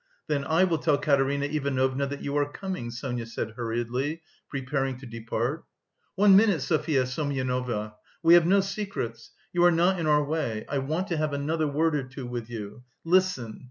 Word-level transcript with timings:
"Then 0.25 0.43
I 0.45 0.63
will 0.63 0.79
tell 0.79 0.97
Katerina 0.97 1.45
Ivanovna 1.45 2.07
that 2.07 2.23
you 2.23 2.35
are 2.35 2.51
coming," 2.51 2.89
Sonia 2.89 3.27
said 3.27 3.51
hurriedly, 3.51 4.23
preparing 4.49 4.97
to 4.97 5.05
depart. 5.05 5.63
"One 6.15 6.35
minute, 6.35 6.61
Sofya 6.63 7.05
Semyonovna. 7.05 7.93
We 8.23 8.33
have 8.33 8.47
no 8.47 8.61
secrets. 8.61 9.29
You 9.53 9.63
are 9.63 9.71
not 9.71 9.99
in 9.99 10.07
our 10.07 10.23
way. 10.23 10.65
I 10.67 10.79
want 10.79 11.07
to 11.09 11.17
have 11.17 11.33
another 11.33 11.67
word 11.67 11.93
or 11.95 12.01
two 12.01 12.25
with 12.25 12.49
you. 12.49 12.81
Listen!" 13.03 13.59